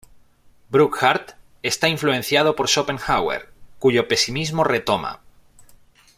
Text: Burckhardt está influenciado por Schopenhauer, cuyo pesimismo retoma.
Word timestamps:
Burckhardt 0.71 1.35
está 1.61 1.87
influenciado 1.87 2.55
por 2.55 2.67
Schopenhauer, 2.67 3.51
cuyo 3.77 4.07
pesimismo 4.07 4.63
retoma. 4.63 5.21